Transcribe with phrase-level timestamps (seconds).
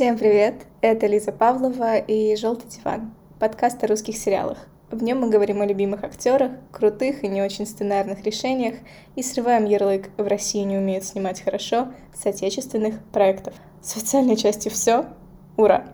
[0.00, 0.54] Всем привет!
[0.80, 4.56] Это Лиза Павлова и «Желтый диван»— подкаст о русских сериалах.
[4.90, 8.76] В нем мы говорим о любимых актерах, крутых и не очень сценарных решениях
[9.14, 13.52] и срываем ярлык «в России не умеют снимать хорошо» с отечественных проектов.
[13.82, 15.04] С официальной части все.
[15.58, 15.84] Ура!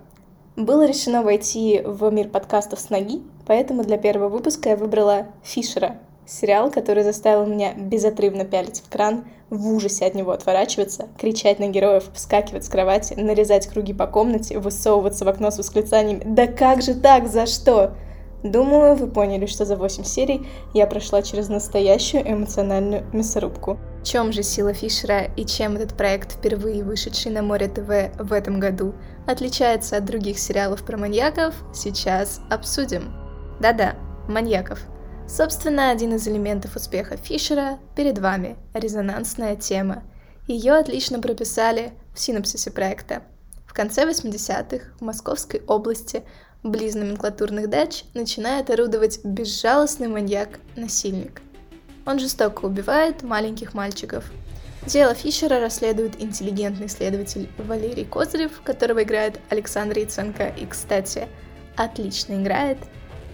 [0.55, 5.99] Было решено войти в мир подкастов с ноги, поэтому для первого выпуска я выбрала Фишера,
[6.27, 11.69] сериал, который заставил меня безотрывно пялить в кран, в ужасе от него отворачиваться, кричать на
[11.69, 16.83] героев, вскакивать с кровати, нарезать круги по комнате, высовываться в окно с восклицаниями «Да как
[16.83, 17.29] же так?
[17.29, 17.97] За что?»
[18.43, 23.79] Думаю, вы поняли, что за 8 серий я прошла через настоящую эмоциональную мясорубку.
[24.03, 28.33] В чем же сила Фишера и чем этот проект, впервые вышедший на Море ТВ в
[28.33, 28.95] этом году,
[29.27, 33.13] отличается от других сериалов про маньяков, сейчас обсудим.
[33.59, 33.97] Да-да,
[34.29, 34.81] маньяков.
[35.29, 40.05] Собственно, один из элементов успеха Фишера перед вами– резонансная тема.
[40.47, 43.23] Ее отлично прописали в синопсисе проекта.
[43.67, 46.23] В конце 80-х в Московской области
[46.63, 51.43] близ номенклатурных дач начинает орудовать безжалостный маньяк-насильник.
[52.07, 54.31] Он жестоко убивает маленьких мальчиков.
[54.87, 61.27] Дело Фишера расследует интеллигентный следователь Валерий Козырев, которого играет Александр Яценко, и, кстати,
[61.75, 62.79] отлично играет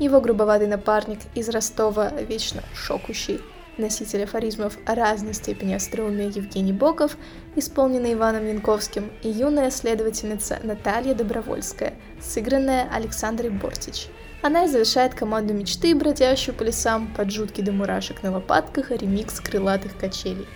[0.02, 3.40] его грубоватый напарник из Ростова, вечно шокущий
[3.78, 7.16] носитель афоризмов разной степени остроумия Евгений Боков,
[7.56, 14.08] исполненный Иваном Янковским, и юная следовательница Наталья Добровольская, сыгранная Александрой Бортич.
[14.42, 19.40] Она и завершает команду мечты, бродящую по лесам под жуткий до мурашек на лопатках ремикс
[19.40, 20.46] крылатых качелей.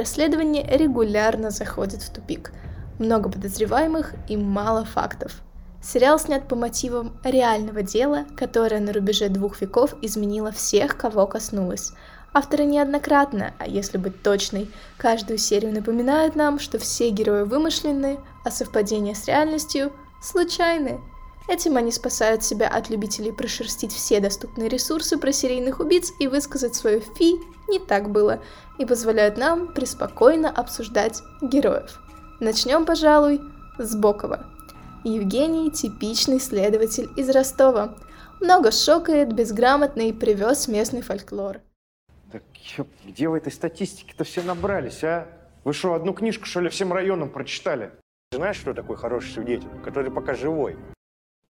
[0.00, 2.52] Расследование регулярно заходит в тупик.
[2.98, 5.42] Много подозреваемых и мало фактов.
[5.82, 11.92] Сериал снят по мотивам реального дела, которое на рубеже двух веков изменило всех, кого коснулось.
[12.32, 18.50] Авторы неоднократно, а если быть точной, каждую серию напоминают нам, что все герои вымышлены, а
[18.50, 20.98] совпадения с реальностью случайны.
[21.48, 26.74] Этим они спасают себя от любителей прошерстить все доступные ресурсы про серийных убийц и высказать
[26.74, 27.34] свое «фи»
[27.68, 28.42] не так было,
[28.78, 32.00] и позволяют нам преспокойно обсуждать героев.
[32.40, 33.40] Начнем, пожалуй,
[33.78, 34.46] с Бокова.
[35.04, 37.96] Евгений– типичный следователь из Ростова.
[38.40, 41.60] Много шокает, безграмотный, привез местный фольклор.
[42.32, 42.42] Так
[43.04, 45.26] где в этой статистике-то все набрались, а?
[45.64, 47.92] Вы что, одну книжку, что ли, всем районам прочитали?
[48.32, 50.76] Знаешь, что такой хороший свидетель, который пока живой?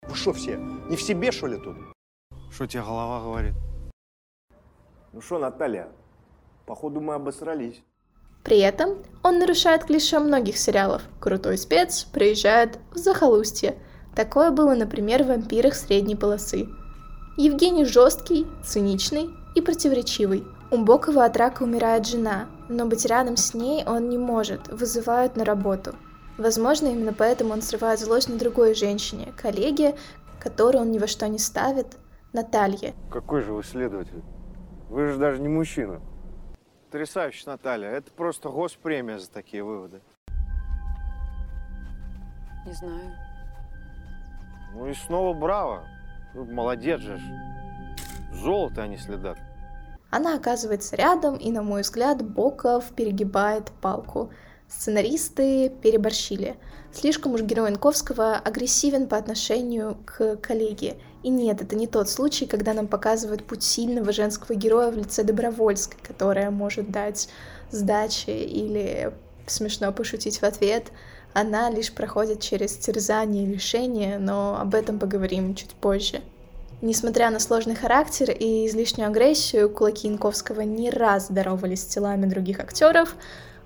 [0.07, 0.57] Вы что все,
[0.89, 1.77] не в себе, что ли, тут?
[2.51, 3.53] Что тебе голова говорит?
[5.13, 5.87] Ну что, Наталья,
[6.65, 7.81] походу мы обосрались.
[8.43, 11.01] При этом он нарушает клише многих сериалов.
[11.19, 13.75] Крутой спец приезжает в захолустье.
[14.15, 16.67] Такое было, например, в «Вампирах средней полосы».
[17.37, 20.43] Евгений жесткий, циничный и противоречивый.
[20.69, 25.35] У Бокова от рака умирает жена, но быть рядом с ней он не может, вызывают
[25.35, 25.95] на работу.
[26.37, 29.95] Возможно, именно поэтому он срывает злость на другой женщине, коллеге,
[30.39, 31.97] которую он ни во что не ставит,
[32.33, 32.93] Наталье.
[33.09, 34.21] Какой же вы следователь?
[34.89, 36.01] Вы же даже не мужчина.
[36.85, 37.89] Потрясающе, Наталья.
[37.89, 40.01] Это просто госпремия за такие выводы.
[42.65, 43.11] Не знаю.
[44.73, 45.83] Ну и снова браво.
[46.33, 47.19] Ну, молодец же.
[48.33, 49.37] Золото, а не следак.
[50.09, 54.31] Она оказывается рядом, и, на мой взгляд, Боков перегибает палку.
[54.67, 56.55] Сценаристы переборщили.
[56.91, 60.97] Слишком уж герой Янковского агрессивен по отношению к коллеге.
[61.23, 65.23] И нет, это не тот случай, когда нам показывают путь сильного женского героя в лице
[65.23, 67.29] Добровольской, которая может дать
[67.71, 69.11] сдачи или
[69.45, 70.91] смешно пошутить в ответ.
[71.33, 76.21] Она лишь проходит через терзание и лишение, но об этом поговорим чуть позже.
[76.81, 82.59] Несмотря на сложный характер и излишнюю агрессию, кулаки Янковского не раз здоровались с телами других
[82.59, 83.15] актеров,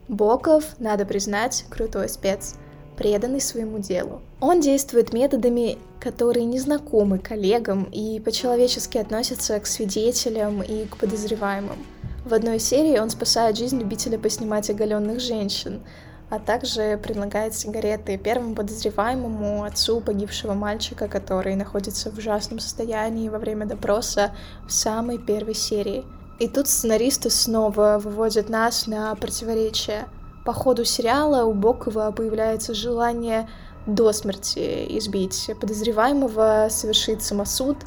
[0.09, 2.55] Боков, надо признать, крутой спец,
[2.97, 4.23] преданный своему делу.
[4.41, 11.77] Он действует методами, которые не знакомы коллегам и по-человечески относятся к свидетелям и к подозреваемым.
[12.25, 15.83] В одной серии он спасает жизнь любителя поснимать оголенных женщин,
[16.31, 23.37] а также предлагает сигареты первому подозреваемому отцу погибшего мальчика, который находится в ужасном состоянии во
[23.37, 24.31] время допроса
[24.67, 26.03] в самой первой серии—
[26.39, 30.07] и тут сценаристы снова выводят нас на противоречие.
[30.45, 33.49] По ходу сериала у Бокова появляется желание
[33.85, 37.77] до смерти избить подозреваемого, совершить самосуд,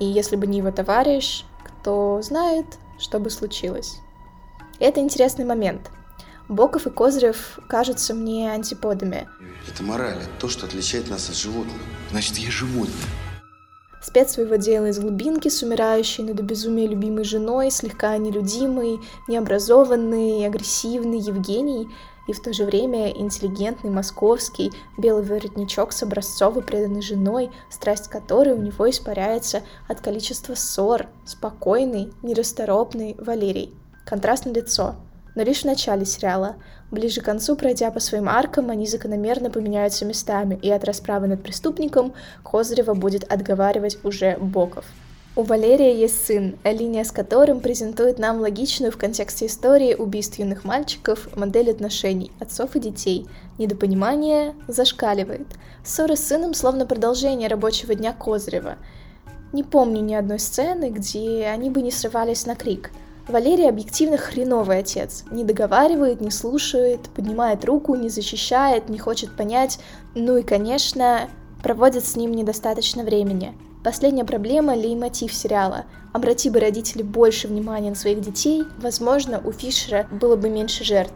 [0.00, 2.66] и если бы не его товарищ, кто знает,
[2.98, 4.00] что бы случилось.
[4.80, 5.90] Это интересный момент.
[6.48, 9.28] Боков и Козырев кажутся мне антиподами.
[9.68, 11.76] Это мораль, это то, что отличает нас от животных.
[12.10, 12.94] Значит, я животное.
[14.04, 20.46] Спец своего дела из глубинки, с умирающей, но до безумия любимой женой, слегка нелюдимый, необразованный,
[20.46, 21.88] агрессивный Евгений
[22.28, 28.52] и в то же время интеллигентный московский белый воротничок с образцовой преданной женой, страсть которой
[28.52, 33.74] у него испаряется от количества ссор, спокойный, нерасторопный Валерий.
[34.04, 34.96] Контрастное лицо,
[35.34, 36.56] но лишь в начале сериала.
[36.94, 41.42] Ближе к концу, пройдя по своим аркам, они закономерно поменяются местами, и от расправы над
[41.42, 42.14] преступником
[42.44, 44.84] Козырева будет отговаривать уже Боков.
[45.34, 50.62] У Валерия есть сын, линия с которым презентует нам логичную в контексте истории убийств юных
[50.62, 53.26] мальчиков модель отношений отцов и детей.
[53.58, 55.48] Недопонимание зашкаливает.
[55.84, 58.76] Ссоры с сыном словно продолжение рабочего дня Козырева.
[59.52, 62.92] Не помню ни одной сцены, где они бы не срывались на крик–
[63.26, 65.24] Валерий объективно хреновый отец.
[65.30, 69.78] Не договаривает, не слушает, поднимает руку, не защищает, не хочет понять.
[70.14, 71.30] Ну и, конечно,
[71.62, 73.56] проводит с ним недостаточно времени.
[73.82, 75.86] Последняя проблема— леймотив сериала.
[76.12, 81.14] Обрати бы родители больше внимания на своих детей, возможно, у Фишера было бы меньше жертв.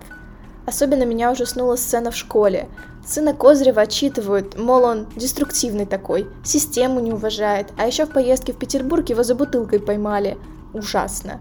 [0.66, 2.69] Особенно меня ужаснула сцена в школе.
[3.06, 8.58] Сына Козырева отчитывают, мол, он деструктивный такой, систему не уважает, а еще в поездке в
[8.58, 10.37] Петербург его за бутылкой поймали.
[10.75, 11.40] Ужасно.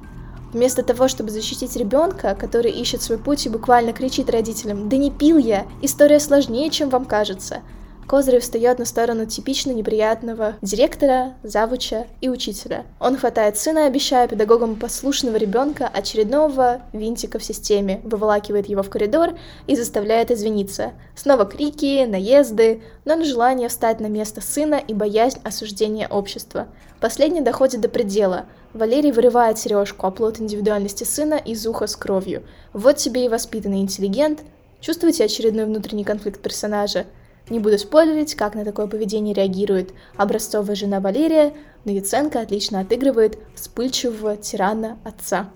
[0.58, 5.12] Вместо того, чтобы защитить ребенка, который ищет свой путь и буквально кричит родителям «Да не
[5.12, 5.68] пил я!
[5.84, 7.62] История сложнее, чем вам кажется!»
[8.08, 12.86] Козырев встает на сторону типично неприятного директора, завуча и учителя.
[13.02, 19.32] Он хватает сына, обещая педагогам послушного ребенка очередного винтика в системе, выволакивает его в коридор
[19.68, 20.94] и заставляет извиниться.
[21.16, 26.68] Снова крики, наезды, но на желание встать на место сына и боязнь осуждения общества.
[27.02, 28.46] Последний доходит до предела.
[28.74, 32.44] Валерий вырывает сережку, оплот индивидуальности сына из уха с кровью.
[32.72, 34.44] Вот тебе и воспитанный интеллигент.
[34.80, 37.06] Чувствуете очередной внутренний конфликт персонажа?
[37.50, 41.54] Не буду спойлерить, как на такое поведение реагирует образцовая жена Валерия,
[41.86, 45.50] но Яценко отлично отыгрывает вспыльчивого тирана отца.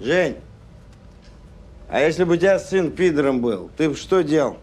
[0.00, 0.36] Жень,
[1.88, 4.56] а если бы у тебя сын пидором был, ты бы что делал?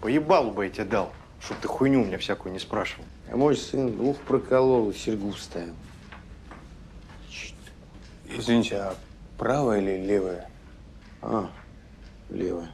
[0.00, 3.04] Поебалу бы я тебе дал, чтоб ты хуйню у меня всякую не спрашивал.
[3.30, 5.74] А мой сын ух проколол и серьгу вставил.
[8.28, 8.94] Извините, а
[9.38, 10.50] правая или левая?
[11.22, 11.50] А,
[12.30, 12.70] левая.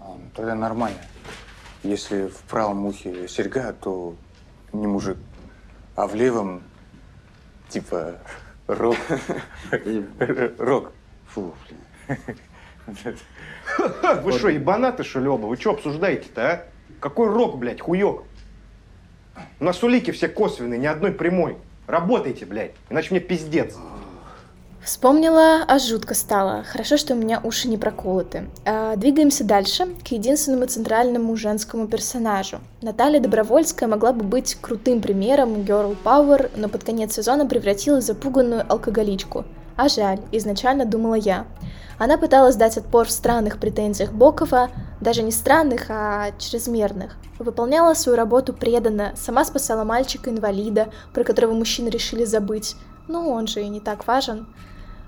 [0.00, 0.98] А, ну, тогда нормально.
[1.88, 4.14] Если в правом ухе серьга, то
[4.74, 5.16] не мужик,
[5.96, 6.62] а в левом
[7.70, 8.18] типа
[8.66, 8.96] рок.
[10.58, 10.92] Рок.
[11.28, 11.54] Фу,
[12.86, 13.16] блин.
[14.22, 15.46] Вы что, ебанаты, что ли, оба?
[15.46, 16.64] Вы что обсуждаете-то, а?
[17.00, 18.24] Какой рок, блядь, хуёк?
[19.58, 21.56] У нас улики все косвенные, ни одной прямой.
[21.86, 23.74] Работайте, блядь, иначе мне пиздец.
[24.82, 26.62] Вспомнила, аж жутко стало.
[26.62, 28.48] Хорошо, что у меня уши не проколоты.
[28.64, 32.60] А, двигаемся дальше к единственному центральному женскому персонажу.
[32.80, 38.06] Наталья Добровольская могла бы быть крутым примером girl power, но под конец сезона превратилась в
[38.06, 39.44] запуганную алкоголичку.
[39.76, 41.46] А жаль, изначально думала я.
[41.98, 44.70] Она пыталась дать отпор в странных претензиях Бокова,
[45.00, 47.16] даже не странных, а чрезмерных.
[47.38, 52.76] Выполняла свою работу преданно, сама спасала мальчика-инвалида, про которого мужчины решили забыть.
[53.08, 54.46] Ну, он же и не так важен.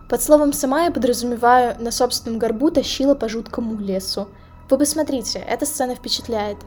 [0.09, 4.29] Под словом «сама» я подразумеваю, на собственном горбу тащила по жуткому лесу.
[4.69, 6.59] Вы посмотрите, эта сцена впечатляет.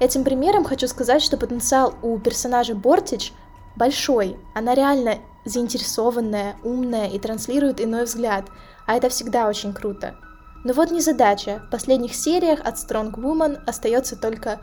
[0.00, 3.32] Этим примером хочу сказать, что потенциал у персонажа Бортич
[3.76, 4.36] большой.
[4.54, 8.46] Она реально заинтересованная, умная и транслирует иной взгляд,
[8.86, 10.16] а это всегда очень круто.
[10.64, 11.62] Но вот не задача.
[11.66, 14.60] В последних сериях от Strong Woman остается только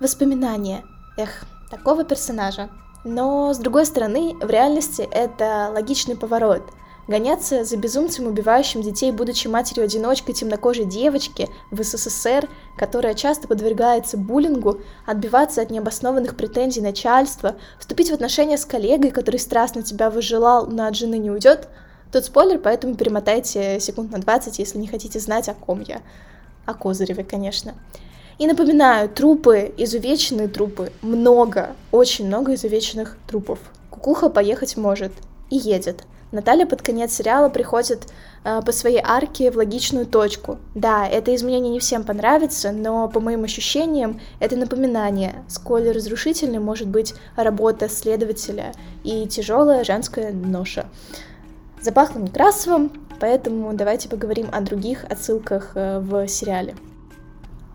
[0.00, 0.84] воспоминание.
[1.16, 2.70] Эх, такого персонажа.
[3.04, 6.62] Но, с другой стороны, в реальности это логичный поворот–
[7.08, 14.80] Гоняться за безумцем, убивающим детей, будучи матерью-одиночкой темнокожей девочки в СССР, которая часто подвергается буллингу,
[15.04, 20.86] отбиваться от необоснованных претензий начальства, вступить в отношения с коллегой, который страстно тебя выжелал, но
[20.86, 21.68] от жены не уйдет,
[22.12, 26.02] Тут спойлер, поэтому перемотайте секунд на 20, если не хотите знать, о ком я.
[26.66, 27.74] О Козыреве, конечно.
[28.42, 33.60] И напоминаю, трупы, изувеченные трупы, много, очень много изувеченных трупов.
[33.88, 35.12] Кукуха поехать может
[35.48, 36.02] и едет.
[36.32, 38.08] Наталья под конец сериала приходит
[38.42, 40.58] э, по своей арке в логичную точку.
[40.74, 46.88] Да, это изменение не всем понравится, но по моим ощущениям это напоминание, сколь разрушительной может
[46.88, 48.72] быть работа следователя
[49.04, 50.86] и тяжелая женская ноша.
[51.80, 56.74] Запахло Некрасовым, поэтому давайте поговорим о других отсылках э, в сериале.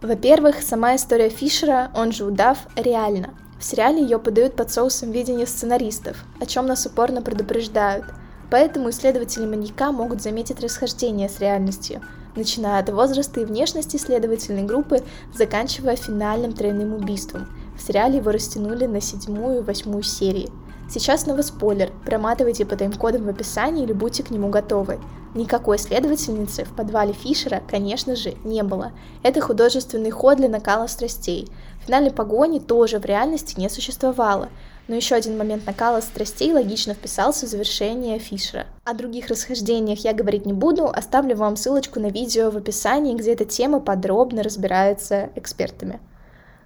[0.01, 3.33] Во-первых, сама история Фишера, он же удав, реальна.
[3.59, 8.05] В сериале ее подают под соусом видения сценаристов, о чем нас упорно предупреждают–
[8.49, 12.01] Поэтому исследователи маньяка могут заметить расхождение с реальностью.
[12.35, 15.01] начиная от возраста и внешности следовательной группы,
[15.33, 17.47] заканчивая финальным тройным убийством.
[17.75, 20.51] В сериале его растянули на седьмую и восьмую серии.
[20.87, 24.99] Сейчас снова спойлер, проматывайте по тайм-кодам в описании или будьте к нему готовы.
[25.35, 28.91] Никакой следовательницы в подвале Фишера, конечно же, не было.
[29.23, 31.47] Это художественный ход для накала страстей.
[31.85, 34.49] Финальной погони тоже в реальности не существовало.
[34.87, 38.67] Но еще один момент накала страстей логично вписался в завершение Фишера.
[38.85, 43.33] О других расхождениях я говорить не буду, оставлю вам ссылочку на видео в описании, где
[43.33, 45.99] эта тема подробно разбирается экспертами.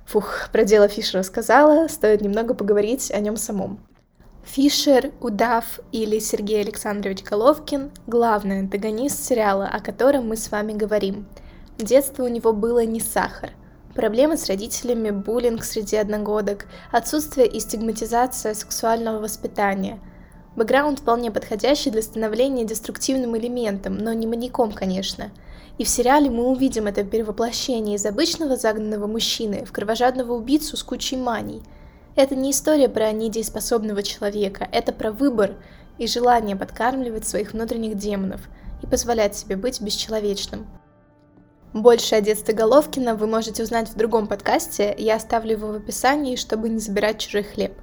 [0.06, 3.80] Фух, про дело Фишера сказала, стоит немного поговорить о нем самом.
[4.44, 11.28] Фишер, Удав или Сергей Александрович Головкин– главный антагонист сериала, о котором мы с вами говорим.
[11.78, 13.52] Детство у него было не сахар.
[13.96, 20.00] Проблемы с родителями, буллинг среди одногодок, отсутствие и стигматизация сексуального воспитания.
[20.56, 25.32] Бэкграунд вполне подходящий для становления деструктивным элементом, но не маньяком, конечно.
[25.78, 30.84] И в сериале мы увидим это перевоплощение из обычного загнанного мужчины в кровожадного убийцу с
[30.84, 31.62] кучей маний.
[32.22, 35.56] Это не история про недееспособного человека, это про выбор
[35.98, 38.42] и желание подкармливать своих внутренних демонов
[38.84, 40.68] и позволять себе быть бесчеловечным.
[41.74, 46.36] Больше о детстве Головкина вы можете узнать в другом подкасте, я оставлю его в описании,
[46.36, 47.74] чтобы не забирать чужой хлеб.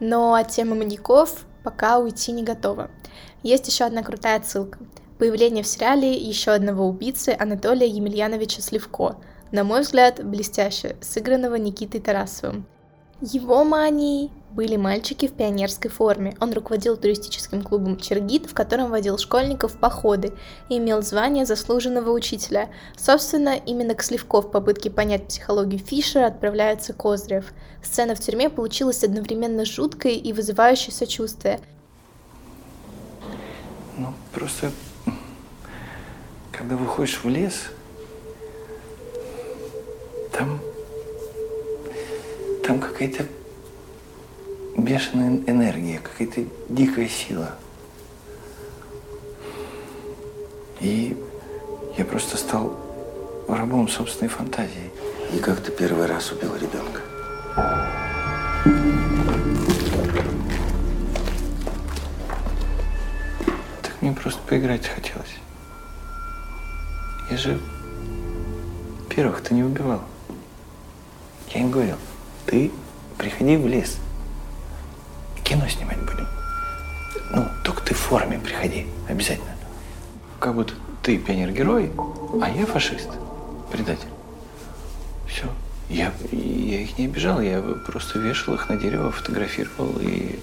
[0.00, 2.90] Но от темы маньяков пока уйти не готова.
[3.42, 4.80] Есть еще одна крутая ссылка.
[5.18, 9.16] Появление в сериале еще одного убийцы Анатолия Емельяновича Сливко,
[9.50, 12.66] на мой взгляд, блестяще, сыгранного Никитой Тарасовым.
[13.24, 16.36] Его манией были мальчики в пионерской форме.
[16.40, 20.32] Он руководил туристическим клубом «Чергит», в котором водил школьников в походы
[20.68, 22.68] и имел звание заслуженного учителя.
[22.96, 27.54] Собственно, именно к Сливко в попытке понять психологию Фишера отправляется Козырев.
[27.80, 31.60] Сцена в тюрьме получилась одновременно жуткой и вызывающей сочувствие.
[33.96, 34.72] Ну, просто,
[36.50, 37.66] когда выходишь в лес,
[40.32, 40.58] там,
[42.62, 43.26] там какая-то
[44.76, 47.56] бешеная энергия, какая-то дикая сила.
[50.80, 51.16] И
[51.96, 52.76] я просто стал
[53.48, 54.90] рабом собственной фантазии.
[55.32, 57.00] И как ты первый раз убил ребенка?
[63.82, 65.36] Так мне просто поиграть хотелось.
[67.30, 67.60] Я же
[69.08, 70.02] первых ты не убивал.
[71.50, 71.96] Я им говорил,
[72.46, 72.70] ты
[73.18, 73.98] приходи в лес,
[75.44, 76.26] кино снимать будем.
[77.30, 79.54] Ну, только ты в форме приходи, обязательно.
[80.38, 81.92] Как будто ты пионер-герой,
[82.40, 83.08] а я фашист,
[83.70, 84.08] предатель.
[85.28, 85.44] Все.
[85.88, 90.38] Я, я их не обижал, я просто вешал их на дерево, фотографировал и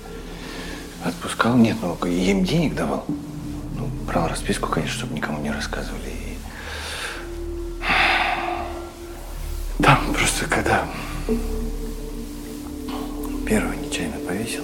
[1.03, 1.55] отпускал.
[1.55, 3.05] Нет, ну, я им денег давал.
[3.75, 6.09] Ну, брал расписку, конечно, чтобы никому не рассказывали.
[6.09, 6.37] И...
[9.81, 10.85] Там просто когда
[13.49, 14.61] первый нечаянно повесил,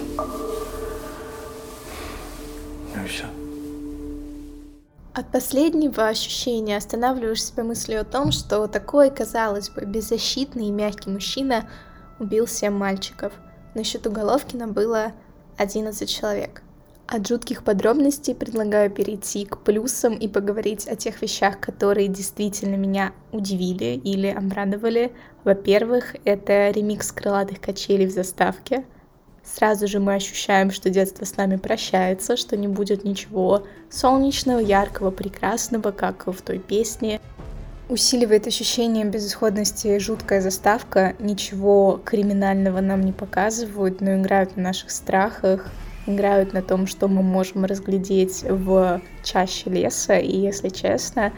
[2.96, 3.25] ну и все.
[5.15, 11.10] От последнего ощущения останавливаешь себя мыслью о том, что такой, казалось бы, беззащитный и мягкий
[11.10, 11.68] мужчина
[12.20, 13.34] убил семь мальчиков.
[13.74, 15.13] На счету Головкина было
[15.58, 16.62] 11 человек.
[17.07, 23.13] От жутких подробностей предлагаю перейти к плюсам и поговорить о тех вещах, которые действительно меня
[23.31, 25.13] удивили или обрадовали.
[25.43, 28.85] Во-первых, это ремикс крылатых качелей в заставке.
[29.43, 35.12] Сразу же мы ощущаем, что детство с нами прощается, что не будет ничего солнечного, яркого,
[35.12, 37.21] прекрасного, как в той песне.
[37.88, 41.15] Усиливает ощущение безысходности жуткая заставка.
[41.19, 45.69] Ничего криминального нам не показывают, но играют на наших страхах,
[46.05, 50.17] играют на том, что мы можем разглядеть в чаще леса.
[50.17, 51.33] И, если честно,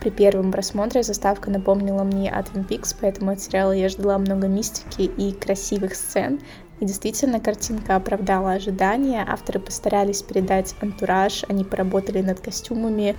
[0.00, 4.48] при первом просмотре заставка напомнила мне о Twin Peaks, поэтому от сериала я ждала много
[4.48, 6.40] мистики и красивых сцен.
[6.80, 9.24] И действительно, картинка оправдала ожидания.
[9.28, 13.14] Авторы постарались передать антураж, они поработали над костюмами,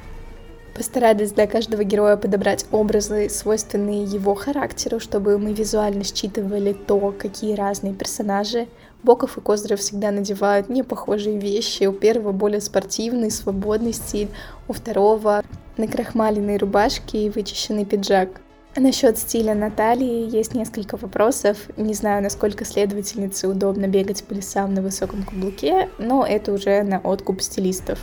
[0.74, 7.56] постарались для каждого героя подобрать образы, свойственные его характеру, чтобы мы визуально считывали то, какие
[7.56, 8.68] разные персонажи.
[9.04, 11.86] Боков и Козырев всегда надевают непохожие вещи.
[11.86, 14.30] У первого более спортивный, свободный стиль,
[14.68, 15.44] у второго
[15.78, 18.30] накрахмаленные рубашки и вычищенный пиджак.
[18.76, 21.58] Насчет стиля Натальи есть несколько вопросов.
[21.78, 27.00] Не знаю, насколько следовательнице удобно бегать по лесам на высоком каблуке, но это уже на
[27.00, 28.00] откуп стилистов.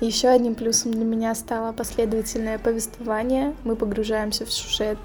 [0.00, 3.54] Еще одним плюсом для меня стало последовательное повествование.
[3.64, 4.98] Мы погружаемся в сюжет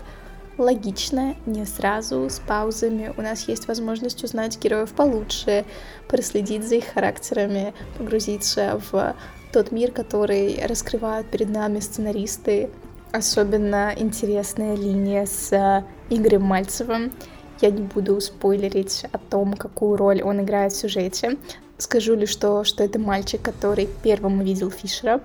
[0.57, 3.13] логично, не сразу, с паузами.
[3.17, 5.65] У нас есть возможность узнать героев получше,
[6.07, 9.15] проследить за их характерами, погрузиться в
[9.51, 12.69] тот мир, который раскрывают перед нами сценаристы,
[13.15, 17.13] Особенно интересная линия с э, Игорем Мальцевым.
[17.61, 21.37] Я не буду спойлерить о том, какую роль он играет в сюжете.
[21.77, 25.19] Скажу лишь то, что это мальчик, который первым увидел Фишера,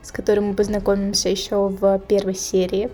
[0.00, 2.90] с которым мы познакомимся еще в первой серии.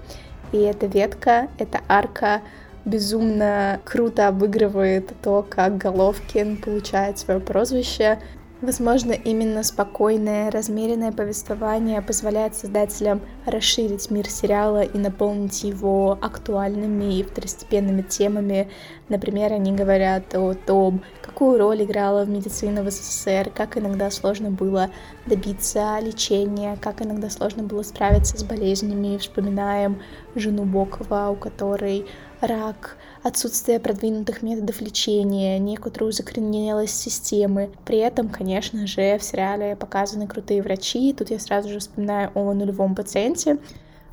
[0.51, 2.43] И эта ветка, эта арка
[2.85, 8.19] безумно круто обыгрывает то, как Головкин получает свое прозвище.
[8.61, 17.23] Возможно, именно спокойное, размеренное повествование позволяет создателям расширить мир сериала и наполнить его актуальными и
[17.23, 18.69] второстепенными темами.
[19.09, 24.51] Например, они говорят о том, какую роль играла в медицине в СССР, как иногда сложно
[24.51, 24.91] было
[25.27, 29.19] добиться лечения, как иногда сложно было справиться с болезнями.
[29.19, 30.03] Вспоминаем
[30.35, 32.07] жену Бокова, у которой
[32.41, 32.97] рак,
[33.29, 37.71] отсутствие продвинутых методов лечения, некоторую закоренелость системы.
[37.85, 41.13] При этом, конечно же, в сериале показаны крутые врачи.
[41.13, 43.59] Тут я сразу же вспоминаю о нулевом пациенте.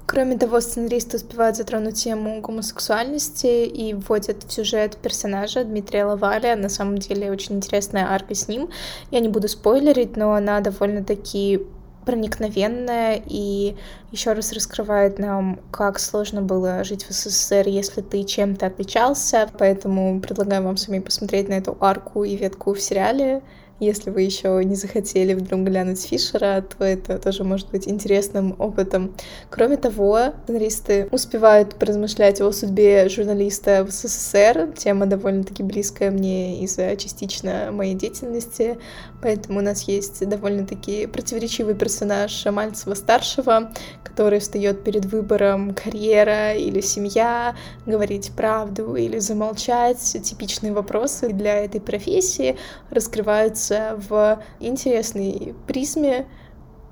[0.08, 6.56] Кроме того, сценаристы успевают затронуть тему гомосексуальности и вводят в сюжет персонажа Дмитрия Лаваля.
[6.56, 8.70] На самом деле очень интересная арка с ним.
[9.10, 11.66] Я не буду спойлерить, но она довольно-таки
[12.06, 13.76] проникновенная и
[14.12, 19.50] еще раз раскрывает нам, как сложно было жить в СССР, если ты чем-то отличался.
[19.58, 23.42] Поэтому предлагаю вам самим посмотреть на эту арку и ветку в сериале.
[23.82, 29.14] Если вы еще не захотели вдруг глянуть Фишера, то это тоже может быть интересным опытом.
[29.50, 34.72] Кроме того, сценаристы успевают поразмышлять о судьбе журналиста в СССР.
[34.78, 38.78] Тема довольно-таки близкая мне из-за частично моей деятельности,
[39.22, 43.74] поэтому у нас есть довольно-таки противоречивый персонаж Мальцева-старшего,
[44.06, 47.56] который встает перед выбором карьера или семья,
[47.86, 50.00] говорить правду или замолчать.
[50.24, 52.56] Типичные вопросы для этой профессии
[52.90, 56.26] раскрываются находится в интересной призме,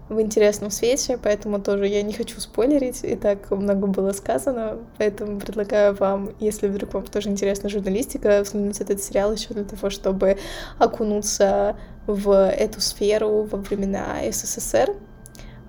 [0.10, 5.40] в интересном свете, поэтому тоже я не хочу спойлерить, и так много было сказано, поэтому
[5.40, 10.38] предлагаю вам, если вдруг вам тоже интересна журналистика, взглянуть этот сериал еще для того, чтобы
[10.78, 14.94] окунуться в эту сферу во времена СССР.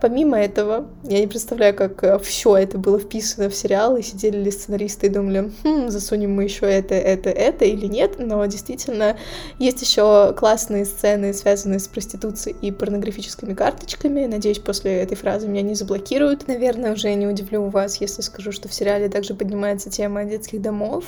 [0.00, 4.37] Помимо этого, я не представляю, как э, все это было вписано в сериал, и сидели
[4.37, 9.16] ли сценаристы и думали, хм, засунем мы еще это, это, это или нет, но действительно
[9.59, 14.26] есть еще классные сцены, связанные с проституцией и порнографическими карточками.
[14.26, 16.48] Надеюсь, после этой фразы меня не заблокируют.
[16.48, 21.04] Наверное, уже не удивлю вас, если скажу, что в сериале также поднимается тема детских домов.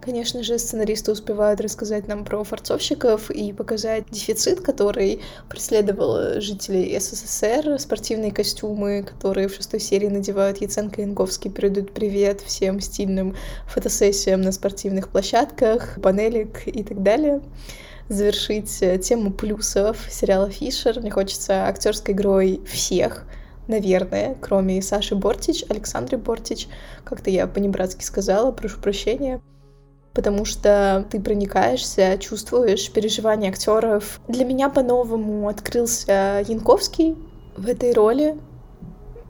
[0.00, 7.78] Конечно же, сценаристы успевают рассказать нам про форцовщиков и показать дефицит, который преследовал жителей СССР,
[7.80, 13.34] спортивные костюмы, которые в шестой серии надевают Яценко и Янковский, передают привет всем стильным
[13.66, 17.42] фотосессиям на спортивных площадках, панелек и так далее
[18.08, 21.00] завершить тему плюсов сериала «Фишер».
[21.00, 23.24] Мне хочется актерской игрой всех,
[23.66, 26.68] наверное, кроме Саши Бортич, Александры Бортич.
[27.04, 29.42] Как-то я по-небратски сказала, прошу прощения
[30.18, 34.18] потому что ты проникаешься, чувствуешь переживания актеров.
[34.26, 37.16] Для меня по-новому открылся Янковский
[37.56, 38.36] в этой роли.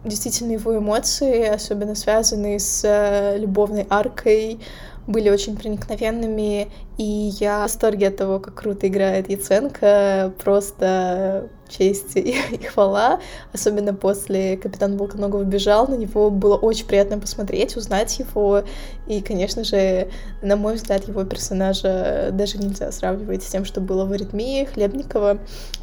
[0.03, 4.61] Действительно, его эмоции, особенно связанные с э, любовной аркой,
[5.07, 7.05] были очень проникновенными, и
[7.38, 13.20] я в восторге от того, как круто играет Яценко, просто честь и, и хвала,
[13.52, 18.62] особенно после «Капитан Волконогов бежал», на него было очень приятно посмотреть, узнать его,
[19.07, 20.09] и, конечно же,
[20.42, 25.38] на мой взгляд, его персонажа даже нельзя сравнивать с тем, что было в «Аритмии» Хлебникова,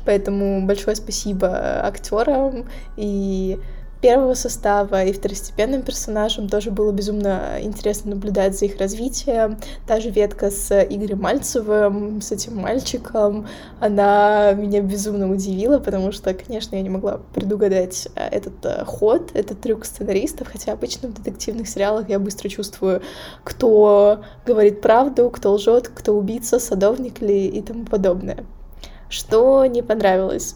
[0.05, 2.65] поэтому большое спасибо актерам,
[2.97, 3.59] и
[4.05, 9.57] первого состава и второстепенным персонажам тоже было безумно интересно наблюдать за их развитием.
[9.87, 13.47] Та же ветка с Игорем Мальцевым, с этим мальчиком,
[13.79, 19.31] она меня безумно удивила, потому что, конечно, я не могла предугадать э, этот э, ход,
[19.33, 23.01] этот трюк сценаристов, хотя обычно в детективных сериалах я быстро чувствую,
[23.43, 28.45] кто говорит правду, кто лжет, кто убийца, садовник ли и тому подобное.
[29.09, 30.55] Что не понравилось?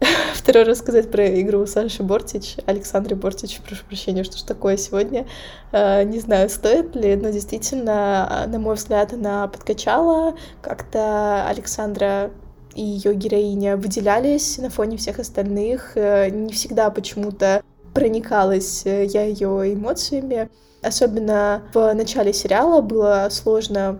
[0.34, 5.26] второй раз сказать про игру Саши Бортич, Александры Бортич, прошу прощения, что ж такое сегодня.
[5.72, 10.36] Э, не знаю, стоит ли, но действительно, на мой взгляд, она подкачала.
[10.62, 12.30] Как-то Александра
[12.74, 15.96] и ее героиня выделялись на фоне всех остальных.
[15.96, 17.62] Э, не всегда почему-то
[17.94, 20.48] проникалась э, я ее эмоциями.
[20.82, 23.98] Особенно в начале сериала было сложно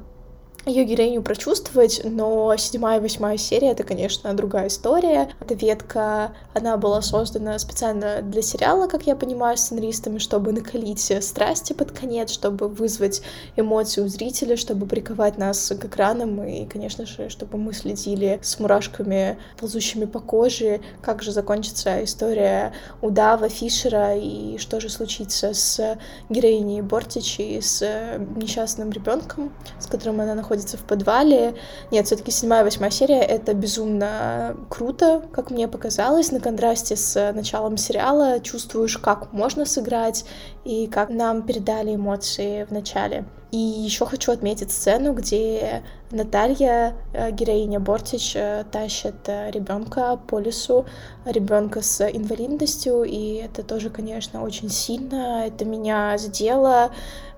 [0.67, 5.31] ее героиню прочувствовать, но седьмая и восьмая серия— это, конечно, другая история.
[5.41, 11.73] Эта ветка, она была создана специально для сериала, как я понимаю, сценаристами, чтобы накалить страсти
[11.73, 13.23] под конец, чтобы вызвать
[13.57, 18.59] эмоции у зрителя, чтобы приковать нас к экранам и, конечно же, чтобы мы следили с
[18.61, 25.99] мурашками, ползущими по коже, как же закончится история удава Фишера и что же случится с
[26.29, 31.55] героиней Бортичи, с несчастным ребенком, с которым она находится находится в подвале.
[31.93, 36.33] Нет, все-таки седьмая, восьмая серия— это безумно круто, как мне показалось.
[36.33, 40.25] На контрасте с началом сериала чувствуешь, как можно сыграть
[40.65, 43.25] и как нам передали эмоции в начале.
[43.53, 50.41] И еще хочу отметить сцену, где Наталья, э, героиня Бортич, э, тащит э, ребенка по
[50.41, 50.85] лесу,
[51.25, 55.47] ребенка с инвалидностью, и это тоже, конечно, очень сильно.
[55.47, 56.91] Это меня задело.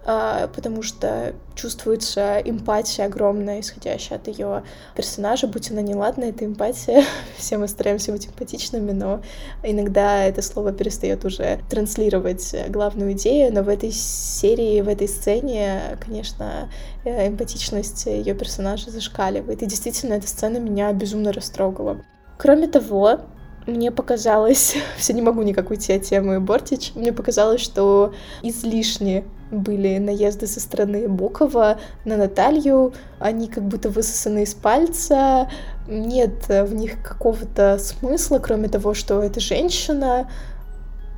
[0.05, 4.65] Потому что чувствуется эмпатия огромная, исходящая от ее
[4.97, 7.05] персонажа, будь она неладна, это эмпатия.
[7.39, 9.23] Все мы стараемся быть эмпатичными, но
[9.63, 15.97] иногда это слово перестает уже транслировать главную идею, но в этой серии, в этой сцене,
[16.05, 16.69] конечно,
[17.05, 19.63] эмпатичность ее персонажа зашкаливает.
[19.63, 22.05] И действительно, эта сцена меня безумно растрогала.
[22.39, 23.21] Кроме того,
[23.67, 29.99] мне показалось, все не могу никак уйти от темы Бортич, мне показалось, что излишне были
[29.99, 35.51] наезды со стороны Бокова на Наталью, они как будто высосаны из пальца,
[35.87, 40.31] нет в них какого-то смысла, кроме того, что это женщина,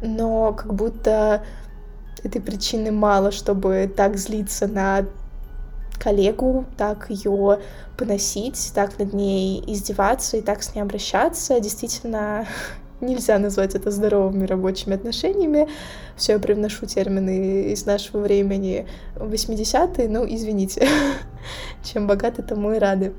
[0.02, 1.44] но как будто
[2.24, 5.06] этой причины мало, чтобы так злиться на
[5.98, 7.60] коллегу, так ее
[7.96, 11.60] поносить, так над ней издеваться и так с ней обращаться.
[11.60, 12.46] Действительно,
[13.00, 15.68] нельзя назвать это здоровыми рабочими отношениями.
[16.16, 20.88] Все, я привношу термины из нашего времени 80-е, ну, извините.
[21.82, 23.14] Чем богаты, тому и рады.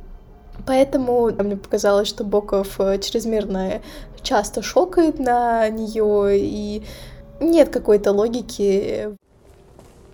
[0.66, 3.82] Поэтому мне показалось, что Боков э, чрезмерно
[4.22, 6.84] часто шокает на нее, и
[7.40, 9.16] нет какой-то логики.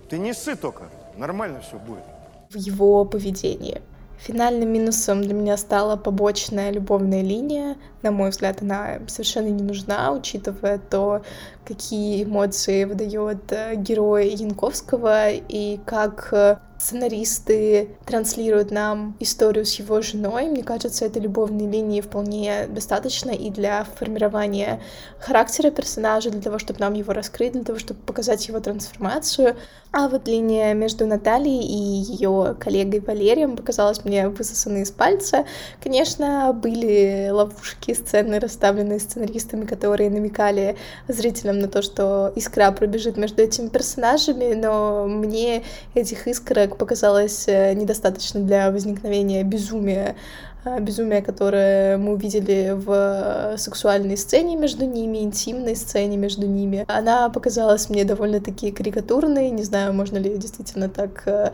[0.08, 0.84] Ты не ссы только,
[1.16, 2.04] нормально все будет.
[2.52, 3.80] В его поведении.
[4.18, 7.76] Финальным минусом для меня стала побочная любовная линия.
[8.02, 11.22] На мой взгляд, она совершенно не нужна, учитывая то,
[11.64, 20.00] какие эмоции выдает э, герой Янковского и как э, сценаристы транслируют нам историю с его
[20.02, 20.46] женой.
[20.46, 24.80] Мне кажется, этой любовной линии вполне достаточно и для формирования
[25.20, 29.56] характера персонажа, для того, чтобы нам его раскрыть, для того, чтобы показать его трансформацию.
[29.92, 35.44] А вот линия между Натальей и ее коллегой Валерием показалась мне высосанной из пальца.
[35.82, 40.76] Конечно, были ловушки, сцены, расставленные сценаристами, которые намекали
[41.08, 45.62] зрителям на то, что искра пробежит между этими персонажами, но мне
[45.94, 50.16] этих искрок как показалось, э, недостаточно для возникновения безумия,
[50.64, 56.84] э, безумия, которое мы увидели в сексуальной сцене между ними, интимной сцене между ними.
[56.88, 61.52] Она показалась мне довольно-таки карикатурной, не знаю, можно ли действительно так э,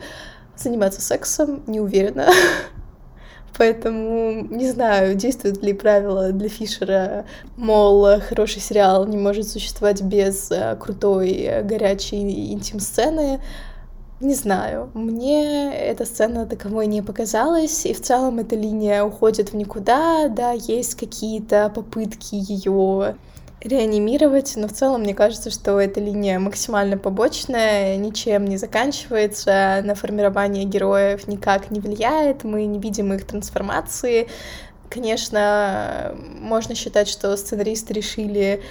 [0.55, 2.29] заниматься сексом, не уверена.
[3.57, 7.25] Поэтому не знаю, действует ли правило для Фишера,
[7.57, 13.41] мол, хороший сериал не может существовать без крутой горячей интим-сцены.
[14.21, 19.55] Не знаю, мне эта сцена таковой не показалась, и в целом эта линия уходит в
[19.55, 23.15] никуда, да, есть какие-то попытки ее
[23.61, 29.95] реанимировать, но в целом мне кажется, что эта линия максимально побочная, ничем не заканчивается, на
[29.95, 34.29] формирование героев никак не влияет, мы не видим их трансформации.
[34.89, 38.63] Конечно, можно считать, что сценаристы решили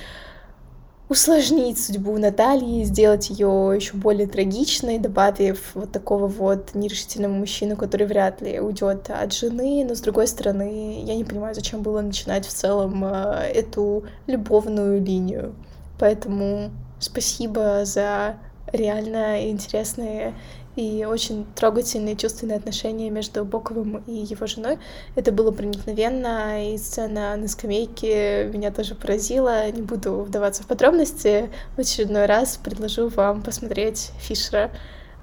[1.09, 8.07] усложнить судьбу Натальи, сделать ее еще более трагичной, добавив вот такого вот нерешительного мужчину, который
[8.07, 9.85] вряд ли уйдет от жены.
[9.89, 15.03] Но с другой стороны, я не понимаю, зачем было начинать в целом э, эту любовную
[15.03, 15.55] линию.
[15.99, 18.37] Поэтому спасибо за
[18.73, 20.35] реально интересные
[20.79, 24.79] и очень трогательные чувственные отношения между Боковым и его женой.
[25.17, 29.69] Это было проникновенно, и сцена на скамейке меня тоже поразила.
[29.73, 31.51] Не буду вдаваться в подробности.
[31.77, 34.71] В очередной раз предложу вам посмотреть Фишера.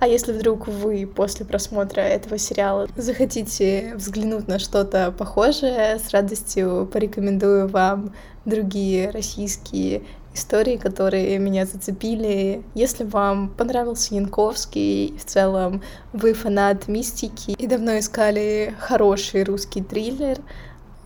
[0.02, 6.90] А если вдруг вы после просмотра этого сериала захотите взглянуть на что-то похожее, с радостью
[6.92, 8.14] порекомендую вам
[8.44, 10.04] другие российские
[10.36, 12.64] истории, которые меня зацепили.
[12.76, 15.82] Если вам понравился Янковский, и в целом
[16.14, 20.38] вы фанат мистики и давно искали хороший русский триллер,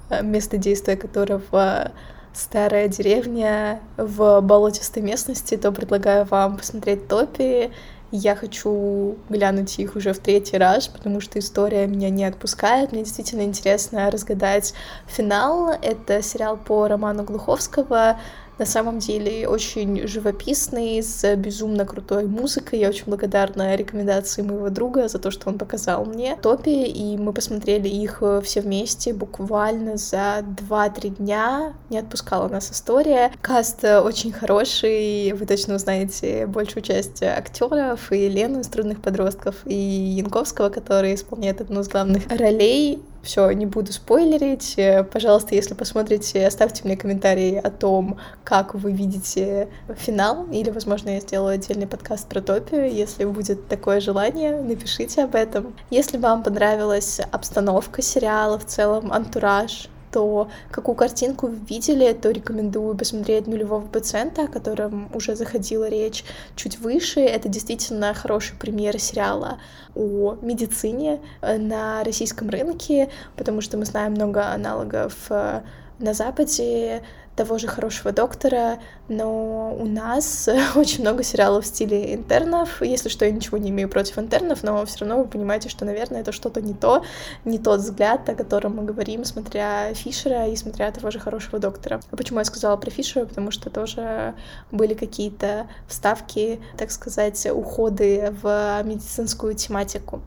[0.10, 1.92] э, место действия которого
[2.34, 7.72] старая деревня в болотистой местности, то предлагаю вам посмотреть «Топи».
[8.12, 12.92] Я хочу глянуть их уже в третий раз, потому что история меня не отпускает.
[12.92, 14.74] Мне действительно интересно разгадать
[15.06, 15.70] финал.
[15.80, 18.20] Это сериал по роману Глуховского
[18.60, 22.80] на самом деле очень живописный, с безумно крутой музыкой.
[22.80, 27.34] Я очень благодарна рекомендации моего друга за то, что он показал мне топи, и мы
[27.34, 31.74] посмотрели их э, все вместе буквально за 2-3 дня.
[31.90, 33.32] Не отпускала нас история.
[33.42, 39.56] Каст э, очень хороший, вы точно узнаете большую часть актеров, и Лену из «Трудных подростков»,
[39.66, 43.00] и Янковского, который исполняет одну из главных ролей.
[43.22, 44.76] Все, не буду спойлерить.
[44.78, 51.10] Э, пожалуйста, если посмотрите, оставьте мне комментарии о том, как вы видите финал, или, возможно,
[51.10, 52.92] я сделаю отдельный подкаст про топию.
[52.92, 55.74] Если будет такое желание, напишите об этом.
[55.90, 62.96] Если вам понравилась обстановка сериала, в целом антураж, то какую картинку вы видели, то рекомендую
[62.98, 66.24] посмотреть «Нулевого пациента», о котором уже заходила речь
[66.56, 67.22] чуть выше.
[67.22, 69.60] Это действительно хороший пример сериала
[69.96, 75.62] о медицине э, на российском рынке, потому что мы знаем много аналогов э,
[76.00, 77.04] на Западе,
[77.40, 82.82] того же хорошего доктора, но у нас очень много сериалов в стиле интернов.
[82.82, 86.20] Если что, я ничего не имею против интернов, но все равно вы понимаете, что, наверное,
[86.20, 87.06] это что-то не то,
[87.46, 92.02] не тот взгляд, о котором мы говорим, смотря Фишера и смотря того же хорошего доктора.
[92.12, 93.26] А почему я сказала про Фишера?
[93.26, 94.34] Потому что тоже
[94.70, 100.22] были какие-то вставки, так сказать, уходы в медицинскую тематику.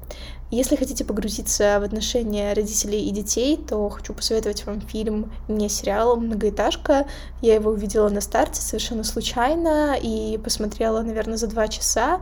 [0.53, 6.17] Если хотите погрузиться в отношения родителей и детей, то хочу посоветовать вам фильм, не сериал
[6.19, 7.02] «Многоэтажка».
[7.41, 12.21] Я его увидела на старте совершенно случайно и посмотрела, наверное, за два часа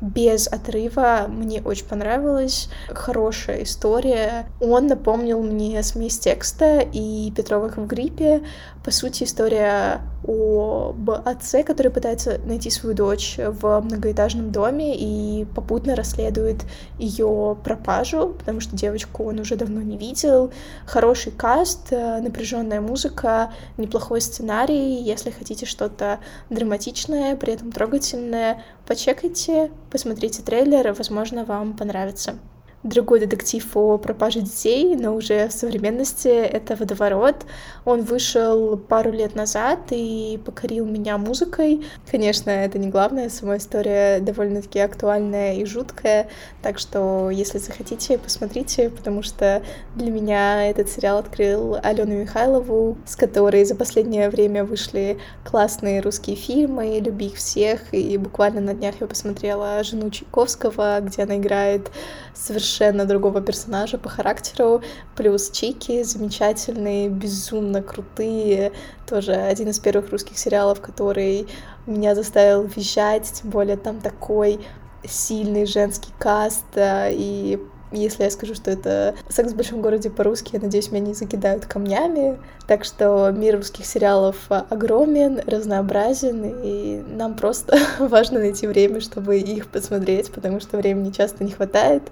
[0.00, 1.26] без отрыва.
[1.28, 2.68] Мне очень понравилось.
[2.88, 4.46] Хорошая история.
[4.60, 8.42] Он напомнил мне смесь текста и Петровых в гриппе.
[8.84, 15.94] По сути, история об отце, который пытается найти свою дочь в многоэтажном доме и попутно
[15.94, 16.64] расследует
[16.98, 20.52] ее пропажу, потому что девочку он уже давно не видел.
[20.86, 25.02] Хороший каст, напряженная музыка, неплохой сценарий.
[25.02, 26.18] Если хотите что-то
[26.50, 32.34] драматичное, при этом трогательное, почекайте, посмотрите трейлер, возможно, вам понравится
[32.84, 37.44] другой детектив о пропаже детей, но уже в современности это «Водоворот».
[37.84, 41.84] Он вышел пару лет назад и покорил меня музыкой.
[42.08, 46.28] Конечно, это не главное, сама история довольно-таки актуальная и жуткая,
[46.62, 49.62] так что, если захотите, посмотрите, потому что
[49.96, 56.36] для меня этот сериал открыл Алену Михайлову, с которой за последнее время вышли классные русские
[56.36, 61.90] фильмы, люби их всех, и буквально на днях я посмотрела «Жену Чайковского», где она играет
[62.34, 62.67] совершенно
[63.06, 64.82] другого персонажа по характеру,
[65.16, 68.72] плюс Чики замечательные, безумно крутые,
[69.06, 71.46] тоже один из первых русских сериалов, который
[71.86, 74.60] меня заставил визжать, тем более там такой
[75.04, 77.58] сильный женский каст, э, и
[77.92, 81.64] если я скажу, что это «Секс в большом городе» по-русски, я надеюсь, меня не закидают
[81.66, 82.38] камнями.
[82.66, 89.68] Так что мир русских сериалов огромен, разнообразен, и нам просто важно найти время, чтобы их
[89.68, 92.02] посмотреть, потому что времени часто не хватает.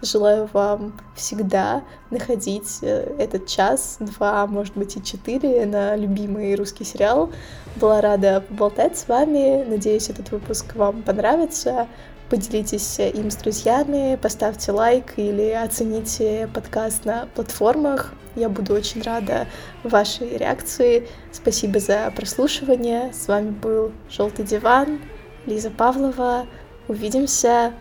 [0.00, 6.84] Желаю вам всегда находить э, этот час, два, может быть, и четыре на любимый русский
[6.84, 7.30] сериал.
[7.76, 9.64] Была рада поболтать с вами.
[9.68, 11.88] Надеюсь, этот выпуск вам понравится
[12.28, 18.12] поделитесь им с друзьями, поставьте лайк или оцените подкаст на платформах.
[18.34, 19.46] Я буду очень рада
[19.82, 21.08] вашей реакции.
[21.32, 23.12] Спасибо за прослушивание.
[23.12, 25.00] С вами был Желтый диван,
[25.46, 26.46] Лиза Павлова.
[26.88, 27.72] Увидимся